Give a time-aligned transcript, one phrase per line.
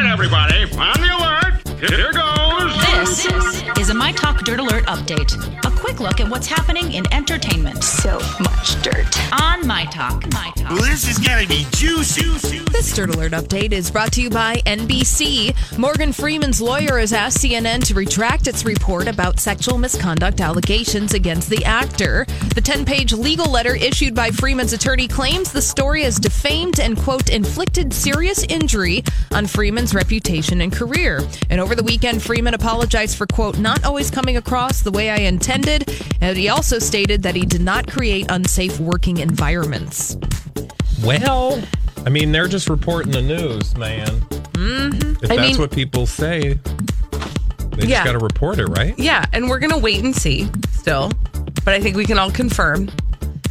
[0.00, 1.68] All right, everybody, on the alert.
[1.78, 2.72] Here goes.
[3.04, 5.30] This is a My Talk Dirt Alert update.
[5.66, 7.84] A quick look at what's happening in entertainment.
[7.84, 9.14] So much dirt.
[9.42, 10.24] On My Talk.
[10.32, 10.59] My Talk.
[10.70, 12.60] This is gonna be juicy.
[12.70, 15.52] This Dirt Alert update is brought to you by NBC.
[15.76, 21.50] Morgan Freeman's lawyer has asked CNN to retract its report about sexual misconduct allegations against
[21.50, 22.24] the actor.
[22.54, 26.96] The 10 page legal letter issued by Freeman's attorney claims the story has defamed and,
[26.96, 31.20] quote, inflicted serious injury on Freeman's reputation and career.
[31.50, 35.16] And over the weekend, Freeman apologized for, quote, not always coming across the way I
[35.16, 35.92] intended.
[36.20, 40.16] And he also stated that he did not create unsafe working environments.
[41.04, 41.62] Well,
[42.04, 44.06] I mean, they're just reporting the news, man.
[44.06, 45.24] Mm-hmm.
[45.24, 46.58] If I that's mean- what people say,
[47.72, 48.02] they Yeah.
[48.02, 48.98] just got to report it, right?
[48.98, 51.10] Yeah, and we're going to wait and see still.
[51.64, 52.90] But I think we can all confirm.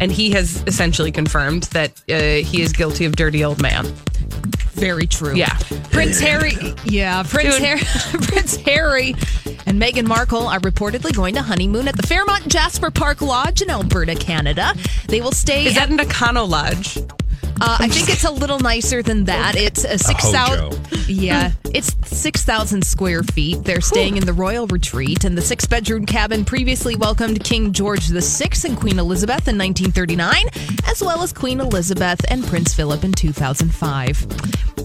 [0.00, 3.84] And he has essentially confirmed that uh, he is guilty of dirty old man.
[4.72, 5.34] Very true.
[5.34, 5.58] Yeah.
[5.90, 6.54] Prince Harry.
[6.84, 7.64] Yeah, Prince Dude.
[7.66, 7.80] Harry.
[8.22, 9.10] Prince Harry
[9.66, 13.68] and Meghan Markle are reportedly going to honeymoon at the Fairmont Jasper Park Lodge in
[13.68, 14.74] Alberta, Canada.
[15.08, 15.66] They will stay.
[15.66, 16.96] Is at, that an Econo Lodge?
[17.60, 19.56] Uh, I think it's a little nicer than that.
[19.56, 20.78] It's a six thousand.
[21.08, 23.64] Yeah, it's six thousand square feet.
[23.64, 28.50] They're staying in the Royal Retreat, and the six-bedroom cabin previously welcomed King George VI
[28.68, 30.46] and Queen Elizabeth in 1939,
[30.86, 34.26] as well as Queen Elizabeth and Prince Philip in 2005.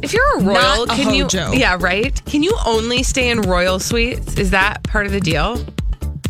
[0.03, 1.23] If you're a royal, Not a can you?
[1.23, 1.51] hojo.
[1.53, 2.19] Yeah, right.
[2.25, 4.37] Can you only stay in royal suites?
[4.37, 5.63] Is that part of the deal?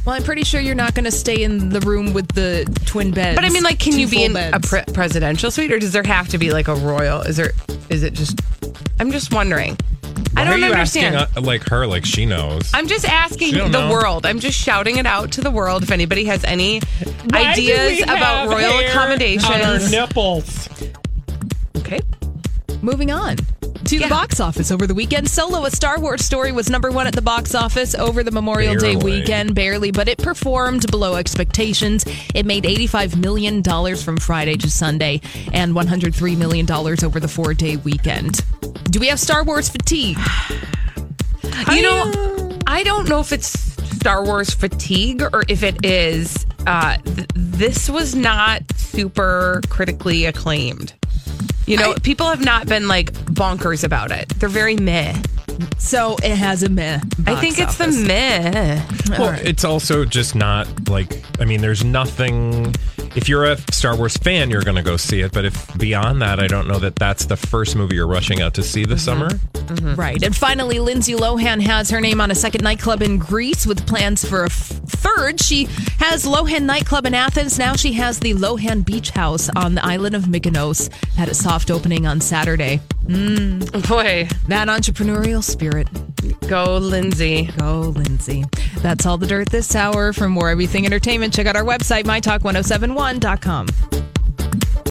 [0.06, 3.10] Well, I'm pretty sure you're not going to stay in the room with the twin
[3.12, 3.36] beds.
[3.36, 4.56] But I mean, like, can you be in beds.
[4.56, 7.22] a pre- presidential suite, or does there have to be like a royal?
[7.22, 7.54] Is there?
[7.90, 8.40] Is it just?
[9.00, 9.78] I'm just wondering.
[10.38, 11.16] I don't are you understand.
[11.16, 12.70] asking uh, like her, like she knows?
[12.74, 13.90] I'm just asking the know.
[13.90, 14.28] world.
[14.28, 15.82] I'm just shouting it out to the world.
[15.82, 16.82] If anybody has any
[17.34, 20.70] ideas about royal accommodations, nipples.
[21.78, 22.00] okay.
[22.82, 23.38] Moving on
[23.86, 25.30] to the box office over the weekend.
[25.30, 28.76] Solo, a Star Wars story, was number one at the box office over the Memorial
[28.76, 32.06] Day weekend, barely, but it performed below expectations.
[32.34, 33.64] It made $85 million
[33.96, 35.22] from Friday to Sunday
[35.54, 38.44] and $103 million over the four day weekend.
[38.86, 40.18] Do we have Star Wars fatigue?
[41.72, 46.46] You know, I don't know if it's Star Wars fatigue or if it is.
[46.68, 50.94] Uh, th- this was not super critically acclaimed.
[51.66, 54.30] You know, people have not been like bonkers about it.
[54.38, 55.16] They're very meh.
[55.78, 57.00] So it has a meh.
[57.26, 57.98] I think it's office.
[57.98, 58.82] the meh.
[59.18, 62.74] Well, it's also just not like I mean, there's nothing.
[63.16, 65.32] If you're a Star Wars fan, you're going to go see it.
[65.32, 68.54] But if beyond that, I don't know that that's the first movie you're rushing out
[68.56, 69.30] to see this mm-hmm.
[69.30, 69.30] summer.
[69.54, 69.96] Mm-hmm.
[69.96, 70.22] Right.
[70.22, 74.28] And finally, Lindsay Lohan has her name on a second nightclub in Greece with plans
[74.28, 75.42] for a f- third.
[75.42, 75.66] She
[76.00, 77.58] has Lohan Nightclub in Athens.
[77.58, 80.92] Now she has the Lohan Beach House on the island of Mykonos.
[81.16, 82.82] Had a soft opening on Saturday.
[83.06, 83.88] Mm.
[83.88, 85.88] Boy, That entrepreneurial spirit.
[86.48, 87.50] Go Lindsay.
[87.58, 88.46] Go, Lindsay.
[88.78, 90.14] That's all the dirt this hour.
[90.14, 94.15] For more everything entertainment, check out our website, mytalk1071.com.